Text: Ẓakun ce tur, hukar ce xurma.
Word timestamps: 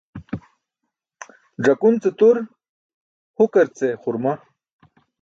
Ẓakun 1.65 1.95
ce 2.01 2.09
tur, 2.19 2.37
hukar 3.37 3.67
ce 3.77 3.87
xurma. 4.01 4.33